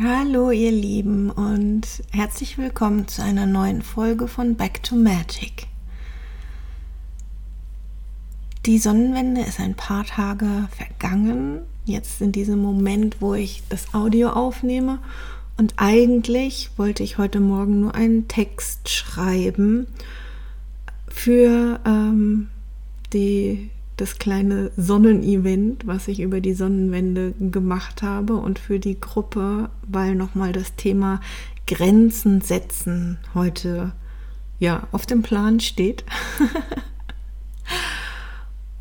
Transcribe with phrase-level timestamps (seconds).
[0.00, 5.66] Hallo ihr Lieben und herzlich willkommen zu einer neuen Folge von Back to Magic.
[8.64, 14.28] Die Sonnenwende ist ein paar Tage vergangen, jetzt in diesem Moment, wo ich das Audio
[14.28, 15.00] aufnehme
[15.56, 19.88] und eigentlich wollte ich heute Morgen nur einen Text schreiben
[21.08, 22.50] für ähm,
[23.12, 23.68] die
[23.98, 30.14] das kleine Sonnenevent, was ich über die Sonnenwende gemacht habe und für die Gruppe, weil
[30.14, 31.20] nochmal das Thema
[31.66, 33.92] Grenzen setzen heute
[34.58, 36.04] ja auf dem Plan steht.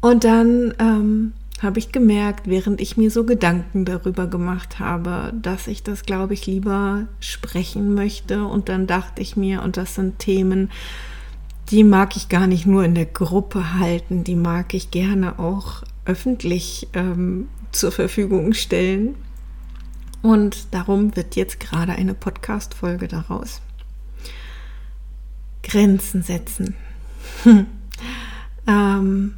[0.02, 5.68] und dann ähm, habe ich gemerkt, während ich mir so Gedanken darüber gemacht habe, dass
[5.68, 8.45] ich das, glaube ich, lieber sprechen möchte.
[8.45, 10.70] Und dann dachte ich mir, und das sind Themen,
[11.70, 15.84] die mag ich gar nicht nur in der Gruppe halten, die mag ich gerne auch
[16.05, 19.16] öffentlich ähm, zur Verfügung stellen.
[20.21, 23.62] Und darum wird jetzt gerade eine Podcast-Folge daraus.
[25.63, 26.76] Grenzen setzen.
[28.68, 29.35] ähm,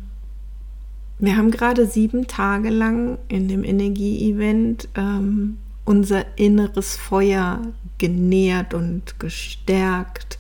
[1.18, 7.62] wir haben gerade sieben Tage lang in dem Energie-Event ähm, unser inneres Feuer
[7.98, 10.38] genährt und gestärkt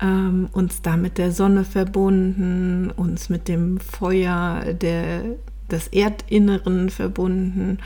[0.00, 5.22] ähm, uns da mit der Sonne verbunden, uns mit dem Feuer der,
[5.70, 7.78] des Erdinneren verbunden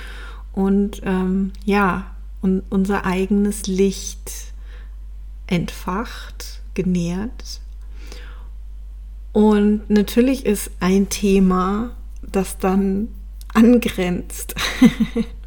[0.53, 2.07] und ähm, ja,
[2.41, 4.31] und unser eigenes Licht
[5.47, 7.61] entfacht, genährt.
[9.33, 11.91] Und natürlich ist ein Thema,
[12.23, 13.09] das dann
[13.53, 14.55] angrenzt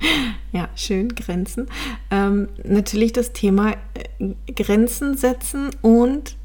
[0.52, 1.68] Ja, schön, Grenzen.
[2.10, 3.72] Ähm, natürlich das Thema
[4.18, 6.36] äh, Grenzen setzen und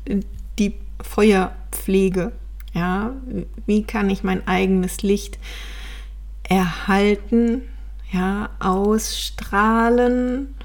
[0.59, 2.33] die Feuerpflege.
[2.73, 3.13] Ja,
[3.65, 5.37] wie kann ich mein eigenes Licht
[6.43, 7.61] erhalten,
[8.11, 10.55] ja, ausstrahlen,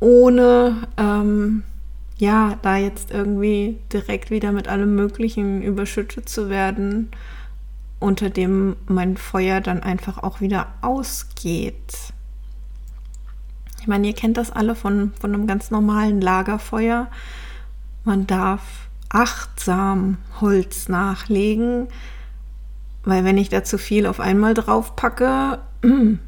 [0.00, 1.62] ohne ähm,
[2.18, 7.10] ja, da jetzt irgendwie direkt wieder mit allem Möglichen überschüttet zu werden
[7.98, 12.12] unter dem mein Feuer dann einfach auch wieder ausgeht.
[13.80, 17.08] Ich meine, ihr kennt das alle von, von einem ganz normalen Lagerfeuer.
[18.04, 18.62] Man darf
[19.08, 21.88] achtsam Holz nachlegen,
[23.04, 25.60] weil wenn ich da zu viel auf einmal drauf packe,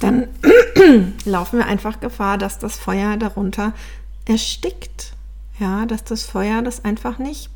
[0.00, 0.28] dann
[1.24, 3.72] laufen wir einfach Gefahr, dass das Feuer darunter
[4.24, 5.14] erstickt.
[5.58, 7.50] Ja, dass das Feuer das einfach nicht.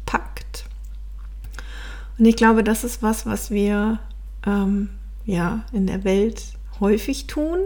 [2.19, 3.99] Und ich glaube, das ist was, was wir
[4.47, 4.91] ähm,
[5.25, 6.43] ja in der Welt
[6.81, 7.59] häufig tun,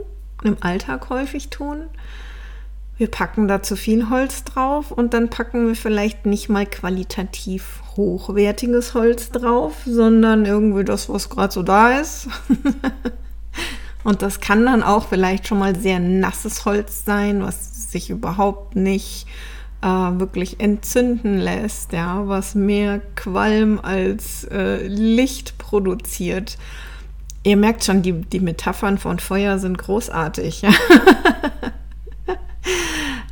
[0.45, 1.85] im Alltag häufig tun.
[2.99, 7.83] Wir packen da zu viel Holz drauf und dann packen wir vielleicht nicht mal qualitativ
[7.97, 12.29] hochwertiges Holz drauf, sondern irgendwie das, was gerade so da ist.
[14.05, 18.77] und das kann dann auch vielleicht schon mal sehr nasses Holz sein, was sich überhaupt
[18.77, 19.56] nicht äh,
[19.87, 26.59] wirklich entzünden lässt, ja, was mehr Qualm als äh, Licht produziert.
[27.45, 30.63] Ihr merkt schon, die, die Metaphern von Feuer sind großartig.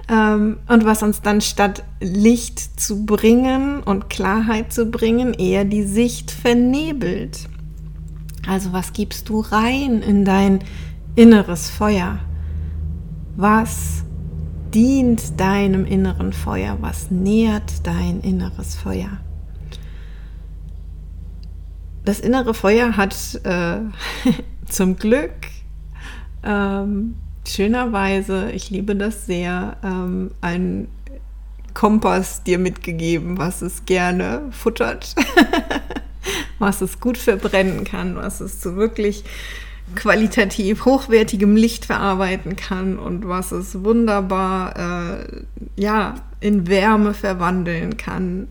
[0.08, 5.82] Ähm, und was uns dann statt Licht zu bringen und Klarheit zu bringen, eher die
[5.82, 7.48] Sicht vernebelt.
[8.46, 10.60] Also was gibst du rein in dein
[11.16, 12.18] inneres Feuer?
[13.36, 14.04] Was
[14.74, 16.78] dient deinem inneren Feuer?
[16.80, 19.18] Was nährt dein inneres Feuer?
[22.04, 23.78] Das innere Feuer hat äh,
[24.68, 25.32] zum Glück
[26.42, 27.14] ähm,
[27.46, 30.88] schönerweise, ich liebe das sehr, ähm, einen
[31.72, 35.14] Kompass dir mitgegeben, was es gerne futtert,
[36.58, 39.24] was es gut verbrennen kann, was es so wirklich
[39.94, 45.42] qualitativ hochwertigem Licht verarbeiten kann und was es wunderbar äh,
[45.76, 48.48] ja, in Wärme verwandeln kann.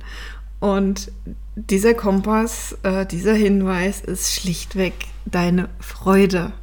[0.59, 1.11] Und
[1.55, 4.93] dieser Kompass, äh, dieser Hinweis ist schlichtweg
[5.25, 6.53] deine Freude.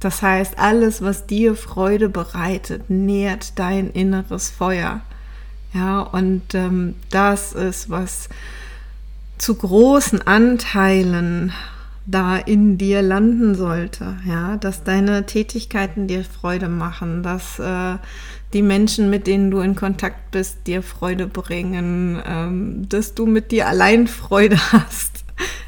[0.00, 5.00] Das heißt, alles, was dir Freude bereitet, nährt dein inneres Feuer.
[5.72, 8.28] Ja, und ähm, das ist, was
[9.38, 11.52] zu großen Anteilen
[12.06, 17.96] da in dir landen sollte, ja, dass deine Tätigkeiten dir Freude machen, dass äh,
[18.52, 23.52] die Menschen, mit denen du in Kontakt bist, dir Freude bringen, ähm, dass du mit
[23.52, 25.24] dir allein Freude hast.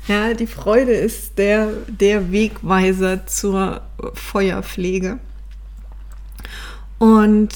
[0.09, 3.81] Ja, die Freude ist der, der Wegweiser zur
[4.15, 5.19] Feuerpflege.
[6.99, 7.51] Und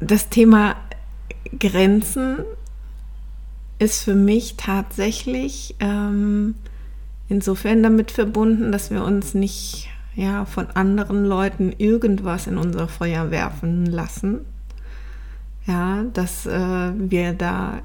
[0.00, 0.76] das Thema
[1.58, 2.38] Grenzen
[3.78, 6.54] ist für mich tatsächlich ähm,
[7.28, 13.30] insofern damit verbunden, dass wir uns nicht ja, von anderen Leuten irgendwas in unser Feuer
[13.30, 14.40] werfen lassen.
[15.66, 17.80] Ja, dass äh, wir da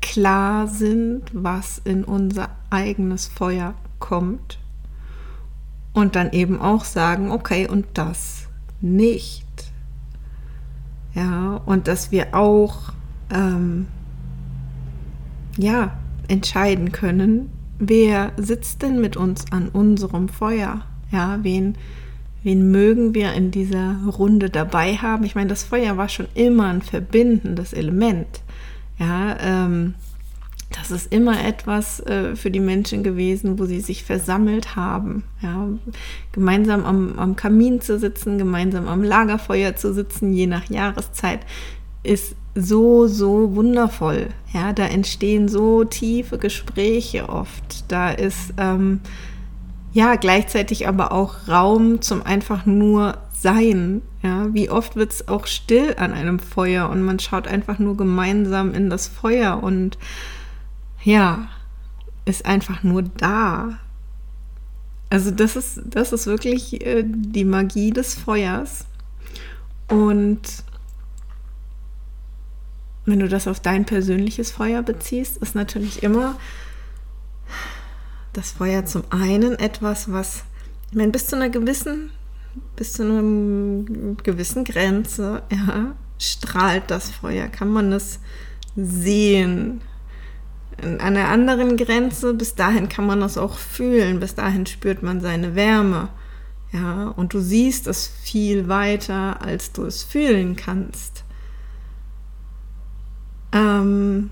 [0.00, 4.58] klar sind, was in unser eigenes Feuer kommt.
[5.92, 8.48] Und dann eben auch sagen, okay, und das
[8.80, 9.46] nicht.
[11.14, 12.92] Ja, und dass wir auch
[13.30, 13.86] ähm,
[15.58, 15.92] ja,
[16.28, 17.50] entscheiden können,
[17.82, 20.82] wer sitzt denn mit uns an unserem Feuer?
[21.10, 21.76] Ja, wen,
[22.42, 25.24] wen mögen wir in dieser Runde dabei haben?
[25.24, 28.40] Ich meine, das Feuer war schon immer ein verbindendes Element.
[28.98, 29.94] Ja, ähm,
[30.70, 35.24] das ist immer etwas äh, für die Menschen gewesen, wo sie sich versammelt haben.
[35.42, 35.68] Ja,
[36.30, 41.40] gemeinsam am, am Kamin zu sitzen, gemeinsam am Lagerfeuer zu sitzen, je nach Jahreszeit,
[42.04, 44.28] ist so, so wundervoll.
[44.52, 47.84] Ja, da entstehen so tiefe Gespräche oft.
[47.88, 49.00] Da ist ähm,
[49.92, 54.02] ja gleichzeitig aber auch Raum zum einfach nur Sein.
[54.22, 57.96] Ja, wie oft wird es auch still an einem Feuer und man schaut einfach nur
[57.96, 59.98] gemeinsam in das Feuer und
[61.02, 61.48] ja,
[62.24, 63.78] ist einfach nur da.
[65.10, 68.86] Also das ist, das ist wirklich äh, die Magie des Feuers.
[69.88, 70.64] Und
[73.04, 76.36] wenn du das auf dein persönliches Feuer beziehst, ist natürlich immer
[78.32, 80.44] das Feuer zum einen etwas, was,
[80.90, 82.10] ich meine, bis zu einer gewissen,
[82.76, 88.20] bis zu einer gewissen Grenze, ja, strahlt das Feuer, kann man es
[88.76, 89.82] sehen.
[90.80, 95.20] An einer anderen Grenze, bis dahin kann man das auch fühlen, bis dahin spürt man
[95.20, 96.08] seine Wärme.
[96.72, 101.11] Ja, und du siehst es viel weiter, als du es fühlen kannst.
[103.52, 104.30] Ähm,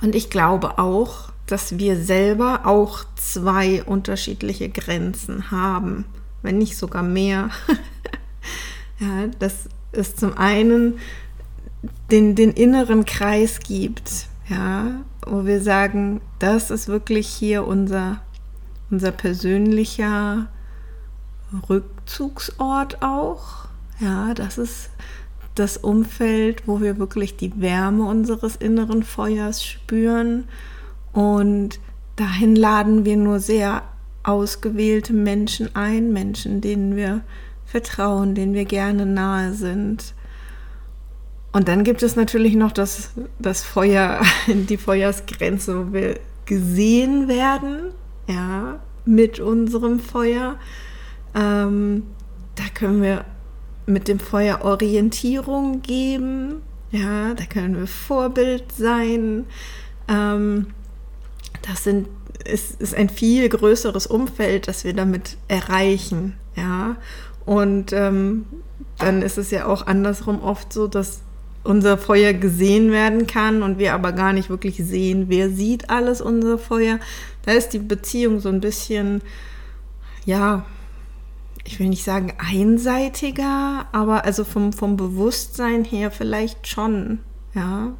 [0.00, 6.06] und ich glaube auch, dass wir selber auch zwei unterschiedliche Grenzen haben,
[6.42, 7.50] wenn nicht sogar mehr.
[8.98, 10.98] ja, dass es zum einen
[12.10, 18.20] den, den inneren Kreis gibt, ja, wo wir sagen, das ist wirklich hier unser,
[18.90, 20.48] unser persönlicher
[21.68, 23.66] Rückzugsort auch.
[24.00, 24.90] Ja, das ist
[25.54, 30.44] das Umfeld, wo wir wirklich die Wärme unseres inneren Feuers spüren.
[31.12, 31.78] Und
[32.16, 33.82] dahin laden wir nur sehr
[34.24, 37.22] ausgewählte Menschen ein, Menschen, denen wir
[37.66, 40.14] vertrauen, denen wir gerne nahe sind.
[41.52, 47.92] Und dann gibt es natürlich noch das, das Feuer, die Feuersgrenze, wo wir gesehen werden,
[48.26, 50.56] ja, mit unserem Feuer.
[51.34, 52.04] Ähm,
[52.56, 53.24] da können wir
[53.86, 56.62] mit dem Feuer Orientierung geben.
[56.90, 59.46] Ja, da können wir Vorbild sein.
[60.08, 60.66] Ähm,
[61.62, 62.08] das sind,
[62.44, 66.34] ist, ist ein viel größeres Umfeld, das wir damit erreichen.
[66.56, 66.96] Ja,
[67.44, 68.46] und ähm,
[68.98, 71.20] dann ist es ja auch andersrum oft so, dass
[71.64, 76.20] unser Feuer gesehen werden kann und wir aber gar nicht wirklich sehen, wer sieht alles
[76.20, 77.00] unser Feuer.
[77.44, 79.22] Da ist die Beziehung so ein bisschen,
[80.26, 80.66] ja,
[81.64, 87.20] ich will nicht sagen einseitiger, aber also vom, vom Bewusstsein her vielleicht schon,
[87.54, 87.94] ja.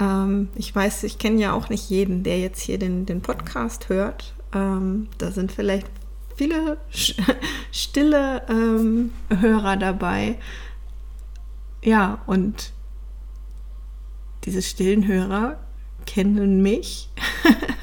[0.00, 3.88] Ähm, ich weiß, ich kenne ja auch nicht jeden, der jetzt hier den, den Podcast
[3.88, 4.34] hört.
[4.52, 5.88] Ähm, da sind vielleicht
[6.36, 6.78] viele
[7.72, 10.38] stille ähm, Hörer dabei.
[11.82, 12.72] Ja, und
[14.44, 15.58] diese stillen Hörer
[16.06, 17.08] kennen mich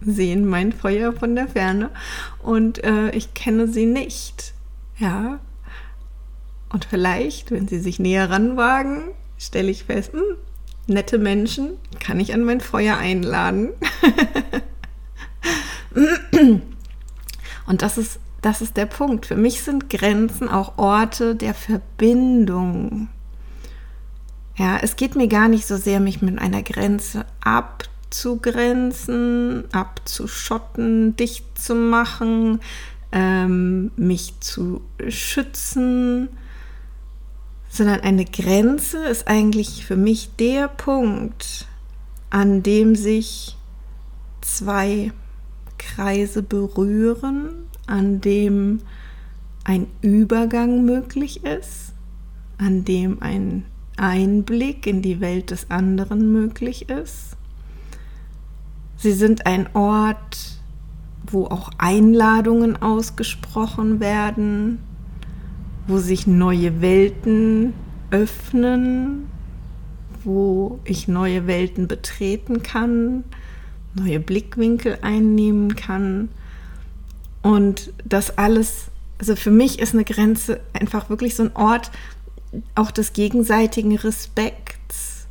[0.00, 1.90] sehen mein Feuer von der Ferne
[2.42, 4.54] und äh, ich kenne sie nicht.
[4.98, 5.40] Ja.
[6.68, 10.36] Und vielleicht, wenn sie sich näher ranwagen, stelle ich fest, mh, hm,
[10.86, 13.70] nette Menschen kann ich an mein Feuer einladen.
[17.66, 19.26] und das ist, das ist der Punkt.
[19.26, 23.08] Für mich sind Grenzen auch Orte der Verbindung.
[24.56, 31.16] Ja, es geht mir gar nicht so sehr, mich mit einer Grenze abzuhalten abzugrenzen, abzuschotten,
[31.16, 32.60] dicht zu machen,
[33.12, 36.28] ähm, mich zu schützen,
[37.68, 41.66] sondern eine Grenze ist eigentlich für mich der Punkt,
[42.30, 43.58] an dem sich
[44.40, 45.12] zwei
[45.76, 48.80] Kreise berühren, an dem
[49.64, 51.92] ein Übergang möglich ist,
[52.56, 53.66] an dem ein
[53.98, 57.36] Einblick in die Welt des anderen möglich ist
[58.96, 60.56] Sie sind ein Ort,
[61.26, 64.78] wo auch Einladungen ausgesprochen werden,
[65.86, 67.74] wo sich neue Welten
[68.10, 69.26] öffnen,
[70.24, 73.24] wo ich neue Welten betreten kann,
[73.94, 76.28] neue Blickwinkel einnehmen kann.
[77.42, 78.86] Und das alles,
[79.18, 81.90] also für mich ist eine Grenze einfach wirklich so ein Ort
[82.74, 85.26] auch des gegenseitigen Respekts.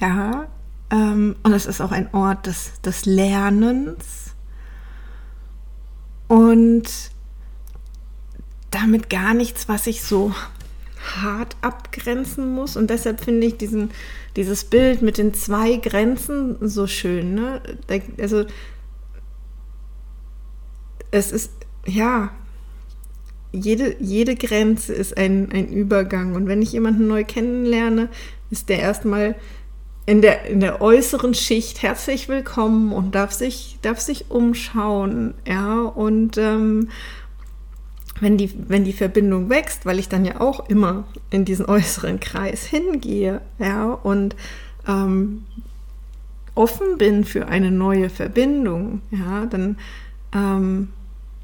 [0.00, 0.46] Ja,
[0.90, 4.34] ähm, und es ist auch ein Ort des, des Lernens.
[6.28, 7.10] Und
[8.70, 10.34] damit gar nichts, was ich so
[11.16, 12.76] hart abgrenzen muss.
[12.76, 13.90] Und deshalb finde ich diesen,
[14.36, 17.34] dieses Bild mit den zwei Grenzen so schön.
[17.34, 17.62] Ne?
[18.18, 18.44] Also
[21.10, 21.52] es ist,
[21.86, 22.30] ja,
[23.52, 26.34] jede, jede Grenze ist ein, ein Übergang.
[26.34, 28.10] Und wenn ich jemanden neu kennenlerne,
[28.50, 29.34] ist der erstmal
[30.08, 35.34] in der, in der äußeren Schicht herzlich willkommen und darf sich, darf sich umschauen.
[35.46, 36.88] Ja, und ähm,
[38.18, 42.20] wenn die, wenn die Verbindung wächst, weil ich dann ja auch immer in diesen äußeren
[42.20, 44.34] Kreis hingehe, ja, und
[44.86, 45.44] ähm,
[46.54, 49.76] offen bin für eine neue Verbindung, ja, dann
[50.34, 50.88] ähm,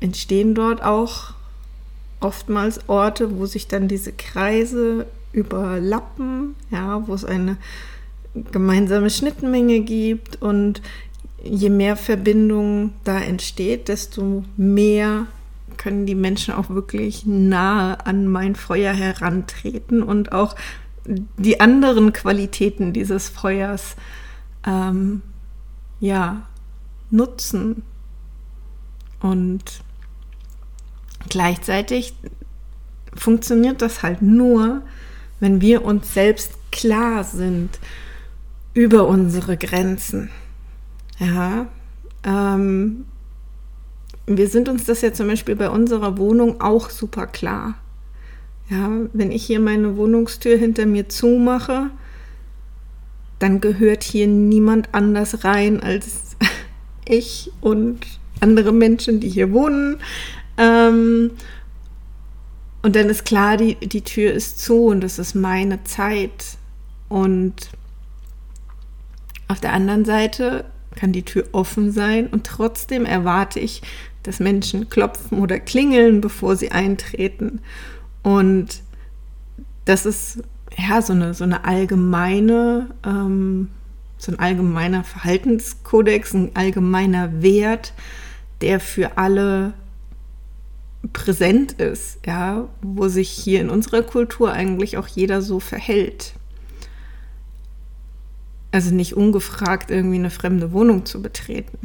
[0.00, 1.35] entstehen dort auch
[2.21, 7.59] oftmals Orte, wo sich dann diese Kreise überlappen, ja, wo es eine
[8.34, 10.82] gemeinsame Schnittmenge gibt und
[11.42, 15.26] je mehr Verbindung da entsteht, desto mehr
[15.76, 20.56] können die Menschen auch wirklich nahe an mein Feuer herantreten und auch
[21.06, 23.96] die anderen Qualitäten dieses Feuers
[24.66, 25.22] ähm,
[26.00, 26.42] ja
[27.10, 27.82] nutzen.
[29.20, 29.82] Und
[31.28, 32.14] gleichzeitig
[33.14, 34.82] funktioniert das halt nur,
[35.40, 37.78] wenn wir uns selbst klar sind
[38.75, 40.31] über unsere Grenzen.
[41.19, 41.69] Ja,
[42.25, 43.07] ähm,
[44.26, 47.75] wir sind uns das ja zum Beispiel bei unserer Wohnung auch super klar.
[48.69, 51.90] Ja, wenn ich hier meine Wohnungstür hinter mir zumache,
[53.38, 56.37] dann gehört hier niemand anders rein als
[57.07, 58.00] ich und
[58.40, 59.99] andere Menschen, die hier wohnen.
[60.57, 61.33] Ähm,
[62.83, 66.57] und dann ist klar, die, die Tür ist zu und das ist meine Zeit.
[67.09, 67.71] Und
[69.48, 73.82] auf der anderen Seite kann die Tür offen sein und trotzdem erwarte ich,
[74.22, 77.60] dass Menschen klopfen oder klingeln, bevor sie eintreten.
[78.22, 78.82] Und
[79.84, 80.42] das ist
[80.76, 83.70] ja so eine, so eine allgemeine, ähm,
[84.16, 87.92] so ein allgemeiner Verhaltenskodex, ein allgemeiner Wert,
[88.60, 89.74] der für alle
[91.12, 96.34] präsent ist, ja, wo sich hier in unserer Kultur eigentlich auch jeder so verhält.
[98.75, 101.78] Also nicht ungefragt irgendwie eine fremde Wohnung zu betreten.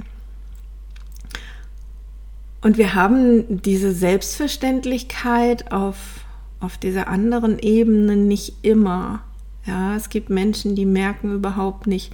[2.62, 6.22] Und wir haben diese Selbstverständlichkeit auf,
[6.60, 9.22] auf dieser anderen Ebene nicht immer.
[9.67, 12.12] Ja, es gibt Menschen, die merken überhaupt nicht,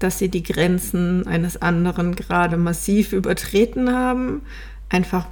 [0.00, 4.42] dass sie die Grenzen eines anderen gerade massiv übertreten haben.
[4.88, 5.28] Einfach,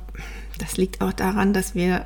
[0.61, 2.05] das liegt auch daran, dass wir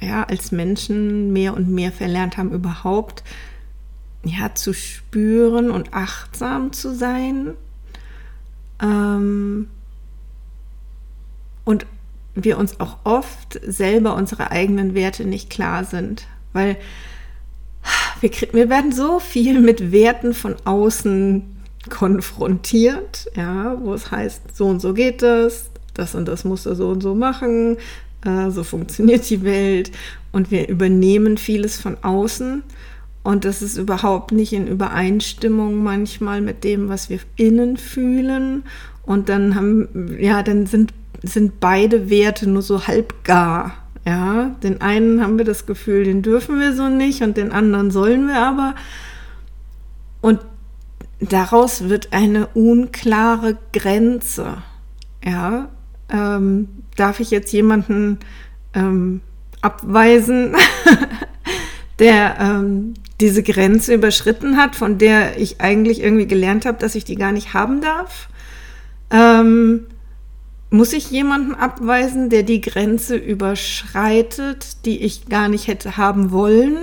[0.00, 3.24] ja als Menschen mehr und mehr verlernt haben, überhaupt
[4.24, 7.54] ja zu spüren und achtsam zu sein.
[8.82, 9.68] Ähm,
[11.64, 11.86] und
[12.34, 16.76] wir uns auch oft selber unsere eigenen Werte nicht klar sind, weil
[18.20, 21.42] wir, wir werden so viel mit Werten von außen
[21.88, 26.74] konfrontiert, ja, wo es heißt, so und so geht das, das und das musst du
[26.74, 27.78] so und so machen,
[28.24, 29.90] äh, so funktioniert die Welt
[30.32, 32.62] und wir übernehmen vieles von außen
[33.22, 38.64] und das ist überhaupt nicht in Übereinstimmung manchmal mit dem, was wir innen fühlen
[39.02, 43.74] und dann haben, ja, dann sind sind beide Werte nur so halbgar.
[44.06, 47.90] Ja, den einen haben wir das Gefühl, den dürfen wir so nicht und den anderen
[47.90, 48.74] sollen wir aber.
[50.22, 50.40] Und
[51.20, 54.58] daraus wird eine unklare Grenze.
[55.22, 55.68] Ja,
[56.08, 58.18] ähm, darf ich jetzt jemanden
[58.72, 59.20] ähm,
[59.60, 60.56] abweisen,
[61.98, 67.04] der ähm, diese Grenze überschritten hat, von der ich eigentlich irgendwie gelernt habe, dass ich
[67.04, 68.28] die gar nicht haben darf?
[69.10, 69.86] Ähm,
[70.70, 76.76] muss ich jemanden abweisen, der die Grenze überschreitet, die ich gar nicht hätte haben wollen?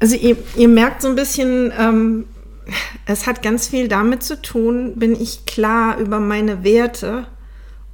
[0.00, 2.24] Also ihr, ihr merkt so ein bisschen, ähm,
[3.06, 7.26] es hat ganz viel damit zu tun, bin ich klar über meine Werte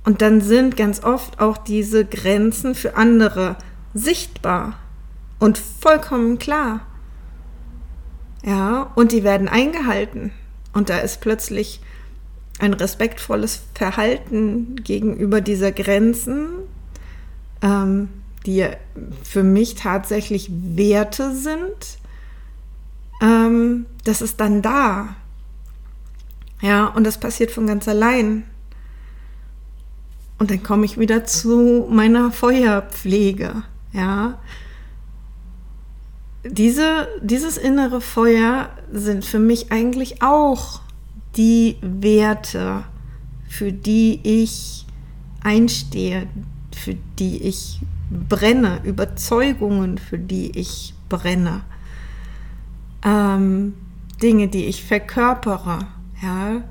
[0.04, 3.56] und dann sind ganz oft auch diese Grenzen für andere
[3.94, 4.78] sichtbar
[5.38, 6.80] und vollkommen klar.
[8.44, 10.32] Ja, und die werden eingehalten.
[10.72, 11.80] Und da ist plötzlich
[12.58, 16.48] ein respektvolles Verhalten gegenüber dieser Grenzen,
[17.62, 18.08] ähm,
[18.46, 18.66] die
[19.22, 21.98] für mich tatsächlich Werte sind,
[23.22, 25.16] ähm, das ist dann da.
[26.60, 28.44] Ja, und das passiert von ganz allein.
[30.38, 33.62] und dann komme ich wieder zu meiner Feuerpflege,
[33.92, 34.38] ja.
[36.46, 40.80] Diese, dieses innere Feuer sind für mich eigentlich auch
[41.36, 42.84] die Werte,
[43.48, 44.84] für die ich
[45.42, 46.26] einstehe,
[46.74, 47.80] für die ich
[48.28, 51.62] brenne, Überzeugungen, für die ich brenne,
[53.04, 53.74] ähm,
[54.22, 55.86] Dinge, die ich verkörpere,
[56.22, 56.62] ja.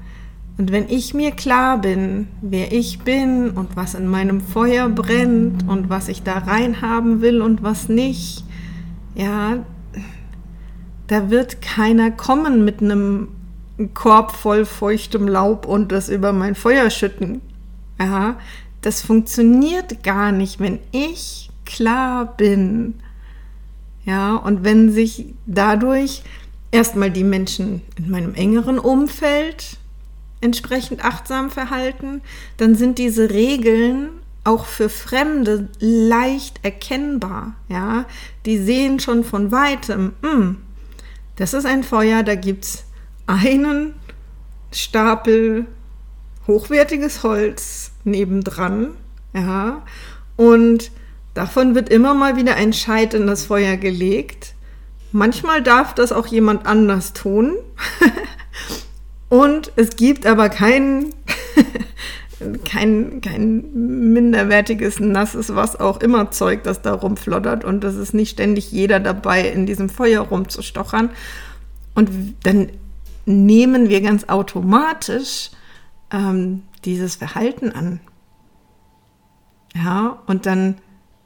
[0.57, 5.67] Und wenn ich mir klar bin, wer ich bin und was in meinem Feuer brennt
[5.67, 8.43] und was ich da reinhaben will und was nicht,
[9.15, 9.65] ja,
[11.07, 13.29] da wird keiner kommen mit einem
[13.93, 17.41] Korb voll feuchtem Laub und das über mein Feuer schütten.
[17.99, 18.37] Ja,
[18.81, 22.95] das funktioniert gar nicht, wenn ich klar bin.
[24.05, 26.23] Ja, und wenn sich dadurch
[26.71, 29.77] erstmal die Menschen in meinem engeren Umfeld
[30.41, 32.21] entsprechend achtsam verhalten,
[32.57, 34.09] dann sind diese Regeln
[34.43, 37.55] auch für Fremde leicht erkennbar.
[37.69, 38.05] Ja,
[38.45, 40.57] die sehen schon von weitem, hm,
[41.35, 42.83] das ist ein Feuer, da gibt es
[43.25, 43.95] einen
[44.71, 45.67] Stapel
[46.47, 48.89] hochwertiges Holz nebendran,
[49.33, 49.81] ja,
[50.35, 50.91] und
[51.33, 54.53] davon wird immer mal wieder ein Scheit in das Feuer gelegt.
[55.11, 57.55] Manchmal darf das auch jemand anders tun.
[59.29, 61.13] und es gibt aber kein,
[62.65, 63.71] kein, kein
[64.13, 67.63] minderwertiges, nasses, was auch immer Zeug, das da rumflottert.
[67.63, 71.09] Und das ist nicht ständig jeder dabei, in diesem Feuer rumzustochern.
[71.95, 72.09] Und
[72.43, 72.69] dann
[73.25, 75.51] nehmen wir ganz automatisch
[76.11, 77.99] ähm, dieses Verhalten an.
[79.75, 80.75] Ja, und dann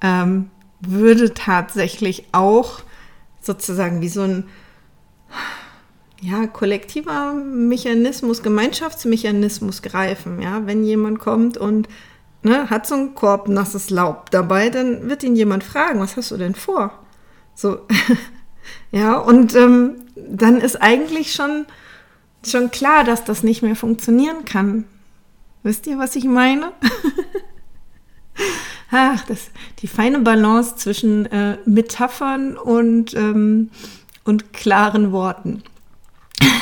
[0.01, 2.81] ähm, würde tatsächlich auch
[3.41, 4.45] sozusagen wie so ein
[6.21, 10.41] ja, kollektiver Mechanismus, Gemeinschaftsmechanismus greifen.
[10.41, 11.87] Ja, wenn jemand kommt und
[12.43, 16.31] ne, hat so einen Korb nasses Laub dabei, dann wird ihn jemand fragen, was hast
[16.31, 16.91] du denn vor?
[17.55, 17.79] So,
[18.91, 21.65] ja, und ähm, dann ist eigentlich schon
[22.45, 24.85] schon klar, dass das nicht mehr funktionieren kann.
[25.63, 26.71] Wisst ihr, was ich meine?
[28.91, 33.69] Ach, das, die feine Balance zwischen äh, Metaphern und, ähm,
[34.23, 35.63] und klaren Worten.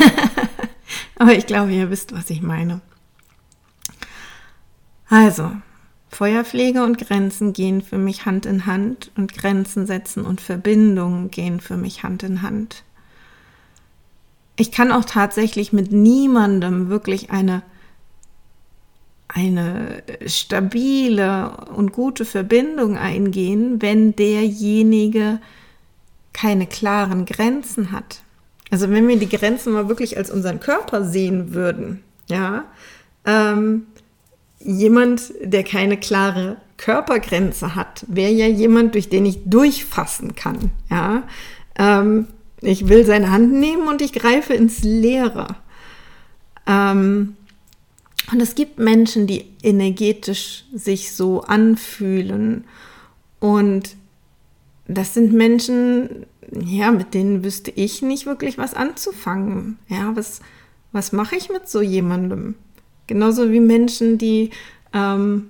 [1.17, 2.81] Aber ich glaube, ihr wisst, was ich meine.
[5.09, 5.51] Also,
[6.09, 11.59] Feuerpflege und Grenzen gehen für mich Hand in Hand und Grenzen setzen und Verbindungen gehen
[11.59, 12.83] für mich Hand in Hand
[14.57, 17.61] ich kann auch tatsächlich mit niemandem wirklich eine,
[19.27, 25.39] eine stabile und gute Verbindung eingehen, wenn derjenige
[26.31, 28.21] keine klaren Grenzen hat.
[28.71, 32.65] Also wenn wir die Grenzen mal wirklich als unseren Körper sehen würden, ja,
[33.25, 33.87] ähm,
[34.59, 41.23] jemand, der keine klare Körpergrenze hat, wäre ja jemand, durch den ich durchfassen kann, ja.
[41.77, 42.27] Ähm,
[42.61, 45.55] ich will seine Hand nehmen und ich greife ins Leere.
[46.65, 47.35] Ähm,
[48.31, 52.63] und es gibt Menschen, die energetisch sich so anfühlen.
[53.39, 53.95] Und
[54.87, 59.77] das sind Menschen, ja, mit denen wüsste ich nicht wirklich was anzufangen.
[59.87, 60.41] Ja, was,
[60.91, 62.55] was mache ich mit so jemandem?
[63.07, 64.51] Genauso wie Menschen, die
[64.93, 65.47] ähm,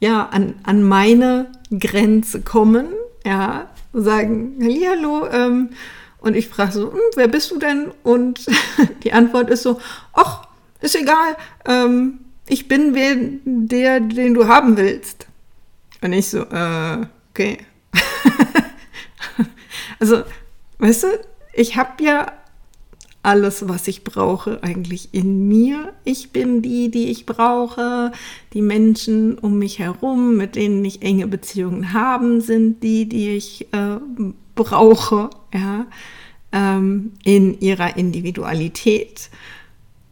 [0.00, 2.88] ja an, an meine Grenze kommen,
[3.24, 5.70] ja, sagen, Hallo, ähm,
[6.18, 7.92] und ich frage so, hm, wer bist du denn?
[8.02, 8.46] Und
[9.04, 9.80] die Antwort ist so,
[10.12, 10.48] ach,
[10.80, 15.26] ist egal, ähm, ich bin wer, der, den du haben willst.
[16.00, 17.58] Und ich so, äh, okay.
[19.98, 20.22] also,
[20.78, 21.08] weißt du,
[21.54, 22.32] ich habe ja
[23.22, 25.92] alles, was ich brauche, eigentlich in mir.
[26.04, 28.12] Ich bin die, die ich brauche.
[28.52, 33.66] Die Menschen um mich herum, mit denen ich enge Beziehungen habe, sind die, die ich
[33.72, 33.98] äh,
[34.54, 35.30] brauche.
[35.52, 35.86] Ja
[36.56, 39.30] ähm, in ihrer Individualität.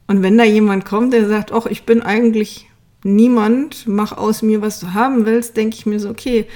[0.07, 2.69] Und wenn da jemand kommt, der sagt, ach, ich bin eigentlich
[3.03, 6.47] niemand, mach aus mir, was du haben willst, denke ich mir so, okay,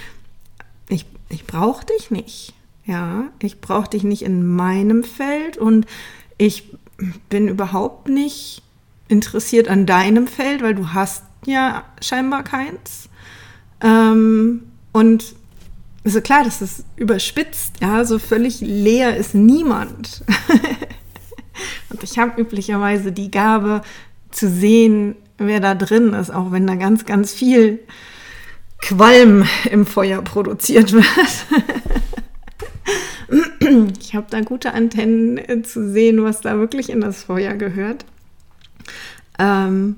[0.89, 2.53] ich, ich brauche dich nicht.
[2.89, 5.87] Ja, ich brauche dich nicht in meinem Feld und
[6.39, 6.75] ich
[7.29, 8.63] bin überhaupt nicht
[9.09, 13.11] interessiert an deinem Feld, weil du hast ja scheinbar keins.
[13.83, 15.35] Ähm, und
[16.03, 20.25] also klar, das ist überspitzt, ja, so völlig leer ist niemand.
[21.91, 23.83] und ich habe üblicherweise die Gabe
[24.31, 27.81] zu sehen, wer da drin ist, auch wenn da ganz, ganz viel
[28.79, 31.05] Qualm im Feuer produziert wird.
[34.01, 38.05] ich habe da gute Antennen äh, zu sehen, was da wirklich in das Feuer gehört.
[39.39, 39.97] Ähm,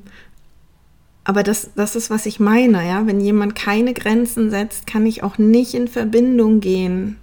[1.25, 3.07] aber das, das ist, was ich meine, ja.
[3.07, 7.17] Wenn jemand keine Grenzen setzt, kann ich auch nicht in Verbindung gehen.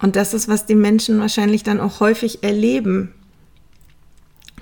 [0.00, 3.14] Und das ist, was die Menschen wahrscheinlich dann auch häufig erleben.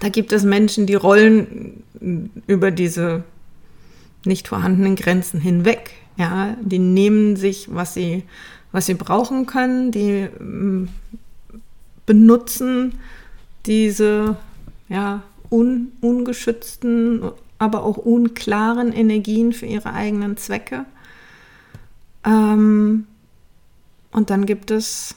[0.00, 1.82] Da gibt es Menschen, die rollen
[2.46, 3.24] über diese
[4.24, 5.92] nicht vorhandenen Grenzen hinweg.
[6.16, 8.24] Ja, die nehmen sich, was sie,
[8.72, 10.88] was sie brauchen können, die mm,
[12.06, 12.98] benutzen
[13.66, 14.36] diese
[14.88, 20.84] ja, un, ungeschützten, aber auch unklaren Energien für ihre eigenen Zwecke.
[22.24, 23.06] Ähm,
[24.10, 25.14] und dann gibt es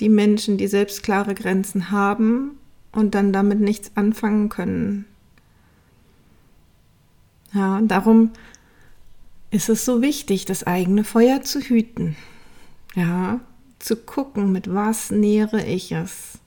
[0.00, 2.58] die Menschen, die selbst klare Grenzen haben
[2.92, 5.04] und dann damit nichts anfangen können.
[7.52, 8.30] Ja, und darum
[9.50, 12.16] ist es so wichtig, das eigene Feuer zu hüten.
[12.94, 13.40] Ja,
[13.78, 16.38] zu gucken, mit was nähere ich es.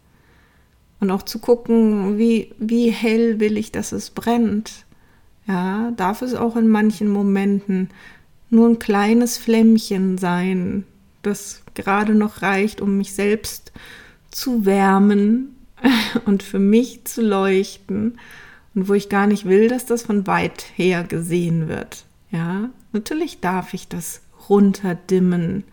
[0.99, 4.86] Und auch zu gucken, wie, wie hell will ich, dass es brennt.
[5.47, 7.89] Ja, darf es auch in manchen Momenten
[8.49, 10.86] nur ein kleines Flämmchen sein,
[11.21, 13.71] das gerade noch reicht, um mich selbst
[14.31, 15.55] zu wärmen
[16.25, 18.19] und für mich zu leuchten
[18.73, 22.05] und wo ich gar nicht will, dass das von weit her gesehen wird.
[22.31, 25.63] Ja, natürlich darf ich das runterdimmen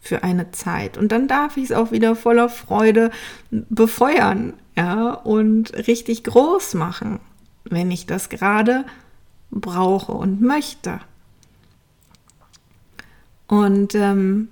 [0.00, 3.10] für eine Zeit und dann darf ich es auch wieder voller Freude
[3.50, 7.20] befeuern, ja, und richtig groß machen,
[7.64, 8.86] wenn ich das gerade
[9.50, 11.00] brauche und möchte.
[13.46, 14.48] Und ähm,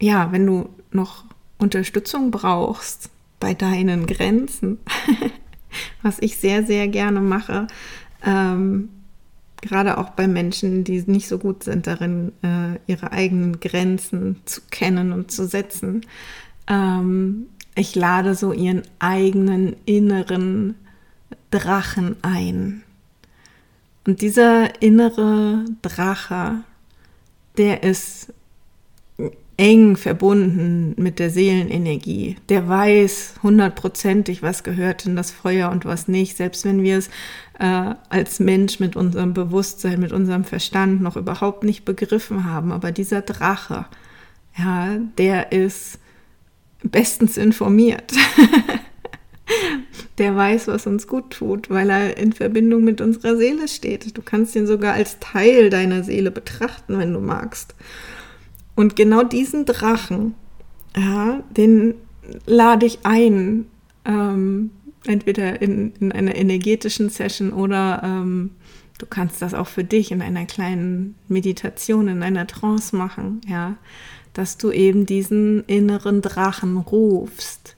[0.00, 1.24] ja, wenn du noch
[1.58, 3.10] Unterstützung brauchst
[3.40, 4.78] bei deinen Grenzen,
[6.02, 7.68] was ich sehr, sehr gerne mache,
[8.24, 8.90] ähm,
[9.60, 14.60] gerade auch bei Menschen, die nicht so gut sind darin, äh, ihre eigenen Grenzen zu
[14.70, 16.02] kennen und zu setzen.
[16.68, 20.74] Ähm, ich lade so ihren eigenen inneren
[21.50, 22.82] Drachen ein.
[24.06, 26.62] Und dieser innere Drache,
[27.56, 28.32] der ist
[29.58, 32.36] eng verbunden mit der Seelenenergie.
[32.48, 37.08] Der weiß hundertprozentig, was gehört in das Feuer und was nicht, selbst wenn wir es
[37.58, 42.70] äh, als Mensch mit unserem Bewusstsein, mit unserem Verstand noch überhaupt nicht begriffen haben.
[42.70, 43.86] Aber dieser Drache,
[44.56, 45.98] ja, der ist
[46.84, 48.12] bestens informiert.
[50.18, 54.16] der weiß, was uns gut tut, weil er in Verbindung mit unserer Seele steht.
[54.16, 57.74] Du kannst ihn sogar als Teil deiner Seele betrachten, wenn du magst.
[58.78, 60.36] Und genau diesen Drachen,
[60.96, 61.94] ja, den
[62.46, 63.66] lade ich ein,
[64.04, 64.70] ähm,
[65.04, 68.50] entweder in, in einer energetischen Session oder ähm,
[68.98, 73.76] du kannst das auch für dich in einer kleinen Meditation, in einer Trance machen, ja,
[74.32, 77.74] dass du eben diesen inneren Drachen rufst.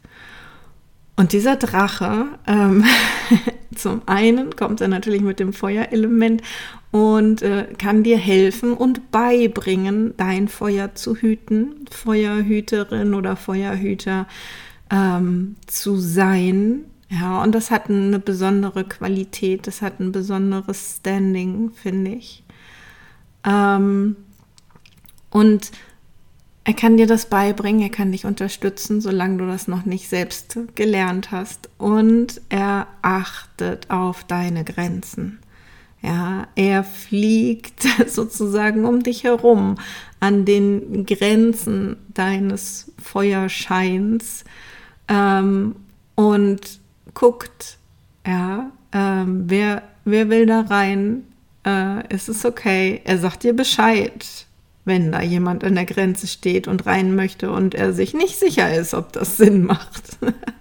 [1.17, 2.85] Und dieser Drache, ähm,
[3.75, 6.43] zum einen kommt er natürlich mit dem Feuerelement
[6.91, 14.27] und äh, kann dir helfen und beibringen, dein Feuer zu hüten, Feuerhüterin oder Feuerhüter
[14.91, 16.85] ähm, zu sein.
[17.09, 22.45] Ja, und das hat eine besondere Qualität, das hat ein besonderes Standing, finde ich.
[23.45, 24.17] Ähm,
[25.31, 25.71] und
[26.65, 30.59] er kann dir das beibringen, er kann dich unterstützen, solange du das noch nicht selbst
[30.75, 31.69] gelernt hast.
[31.79, 35.39] Und er achtet auf deine Grenzen.
[36.03, 39.77] Ja, er fliegt sozusagen um dich herum
[40.19, 44.45] an den Grenzen deines Feuerscheins
[45.09, 45.77] ähm,
[46.15, 46.81] und
[47.15, 47.79] guckt,
[48.27, 51.25] ja, ähm, wer, wer will da rein?
[51.67, 53.01] Äh, ist es okay?
[53.05, 54.47] Er sagt dir Bescheid,
[54.85, 58.75] wenn da jemand an der Grenze steht und rein möchte und er sich nicht sicher
[58.75, 60.19] ist, ob das Sinn macht.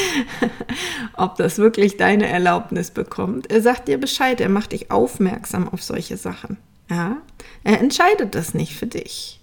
[1.16, 3.50] ob das wirklich deine Erlaubnis bekommt.
[3.50, 6.56] Er sagt dir Bescheid, er macht dich aufmerksam auf solche Sachen.
[6.90, 7.18] Ja?
[7.64, 9.40] Er entscheidet das nicht für dich.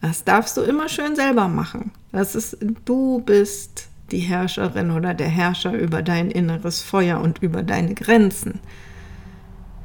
[0.00, 1.92] Das darfst du immer schön selber machen.
[2.12, 7.62] Das ist, du bist die Herrscherin oder der Herrscher über dein inneres Feuer und über
[7.62, 8.60] deine Grenzen.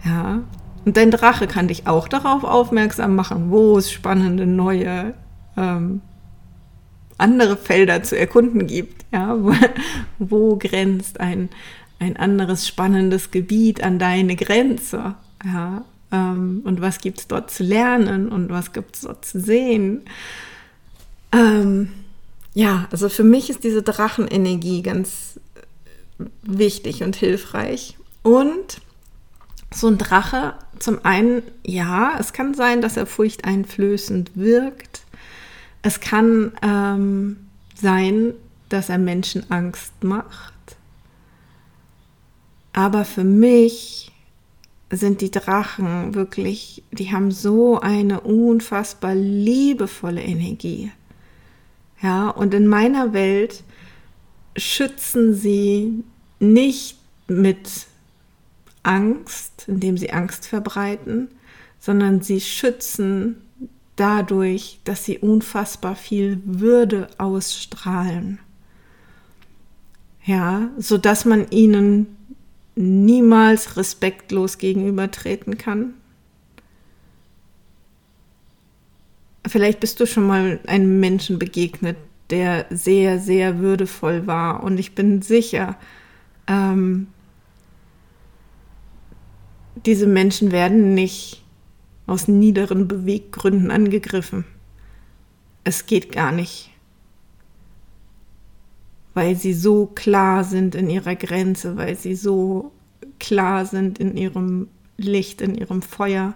[0.03, 0.41] Ja.
[0.85, 5.13] Und dein Drache kann dich auch darauf aufmerksam machen, wo es spannende neue
[5.55, 6.01] ähm,
[7.19, 9.05] andere Felder zu erkunden gibt.
[9.11, 9.53] Ja, wo,
[10.19, 11.49] wo grenzt ein,
[11.99, 15.15] ein anderes spannendes Gebiet an deine Grenze?
[15.43, 19.39] Ja, ähm, und was gibt es dort zu lernen und was gibt es dort zu
[19.39, 20.01] sehen?
[21.31, 21.89] Ähm,
[22.53, 25.39] ja, also für mich ist diese Drachenenergie ganz
[26.41, 27.97] wichtig und hilfreich.
[28.23, 28.81] Und
[29.73, 34.88] so ein Drache, zum einen, ja, es kann sein, dass er furchteinflößend wirkt.
[35.81, 37.37] Es kann ähm,
[37.75, 38.33] sein,
[38.69, 40.53] dass er Menschen Angst macht.
[42.73, 44.11] Aber für mich
[44.91, 50.91] sind die Drachen wirklich, die haben so eine unfassbar liebevolle Energie.
[52.01, 53.63] Ja, und in meiner Welt
[54.55, 56.03] schützen sie
[56.39, 57.87] nicht mit
[58.83, 61.27] Angst, indem sie Angst verbreiten,
[61.79, 63.41] sondern sie schützen
[63.99, 68.39] dadurch, dass sie unfassbar viel Würde ausstrahlen.
[70.25, 72.15] Ja, so dass man ihnen
[72.75, 75.93] niemals respektlos gegenübertreten kann.
[79.45, 81.97] Vielleicht bist du schon mal einem Menschen begegnet,
[82.29, 84.63] der sehr, sehr würdevoll war.
[84.63, 85.77] Und ich bin sicher,
[86.47, 87.07] ähm,
[89.85, 91.38] diese Menschen werden nicht
[92.09, 94.45] aus niederen Beweggründen angegriffen.
[95.63, 96.71] Es geht gar nicht,
[99.13, 102.71] weil sie so klar sind in ihrer Grenze, weil sie so
[103.19, 106.33] klar sind in ihrem Licht, in ihrem Feuer.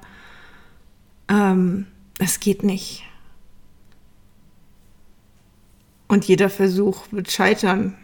[1.27, 1.87] Ähm,
[2.19, 3.03] es geht nicht.
[6.07, 7.95] Und jeder Versuch wird scheitern.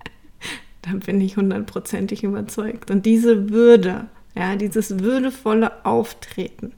[0.82, 2.92] da bin ich hundertprozentig überzeugt.
[2.92, 6.72] Und diese Würde, ja, dieses würdevolle Auftreten,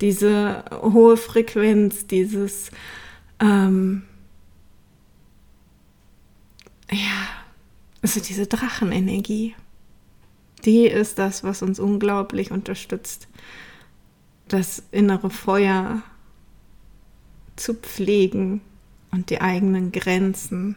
[0.00, 2.70] diese hohe Frequenz, dieses,
[3.40, 4.02] ähm,
[6.90, 7.28] ja,
[8.02, 9.54] also diese Drachenenergie,
[10.64, 13.26] die ist das, was uns unglaublich unterstützt,
[14.48, 16.02] das innere Feuer
[17.56, 18.60] zu pflegen
[19.10, 20.76] und die eigenen Grenzen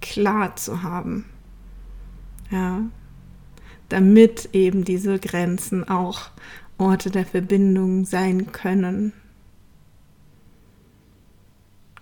[0.00, 1.24] klar zu haben.
[2.50, 2.82] Ja,
[3.88, 6.30] damit eben diese Grenzen auch
[6.78, 9.12] Orte der Verbindung sein können.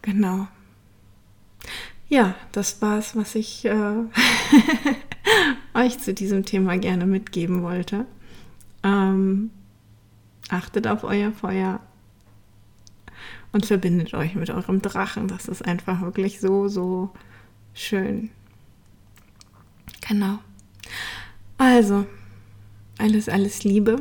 [0.01, 0.49] Genau.
[2.09, 3.95] Ja, das war es, was ich äh,
[5.75, 8.07] euch zu diesem Thema gerne mitgeben wollte.
[8.83, 9.51] Ähm,
[10.49, 11.81] achtet auf euer Feuer
[13.53, 15.29] und verbindet euch mit eurem Drachen.
[15.29, 17.11] Das ist einfach wirklich so, so
[17.75, 18.31] schön.
[20.07, 20.39] Genau.
[21.65, 22.07] Also,
[22.99, 24.01] alles, alles Liebe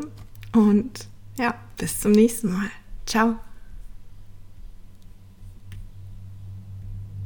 [0.51, 2.71] und ja, bis zum nächsten Mal.
[3.05, 3.35] Ciao.